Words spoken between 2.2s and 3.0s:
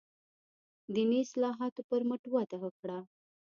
وده وکړه.